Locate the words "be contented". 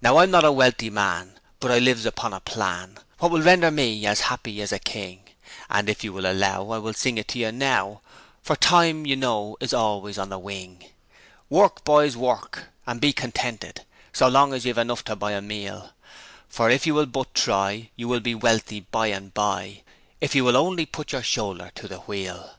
12.98-13.84